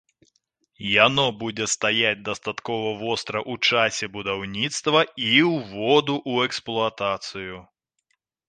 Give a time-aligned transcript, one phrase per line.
[1.05, 7.55] Яно будзе стаяць дастаткова востра ў часе будаўніцтва і ўводу ў эксплуатацыю.